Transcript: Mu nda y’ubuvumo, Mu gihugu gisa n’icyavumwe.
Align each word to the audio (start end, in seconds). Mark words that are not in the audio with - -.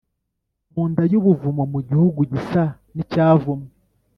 Mu 0.73 0.83
nda 0.89 1.03
y’ubuvumo, 1.11 1.63
Mu 1.73 1.79
gihugu 1.87 2.19
gisa 2.31 2.63
n’icyavumwe. 2.95 3.69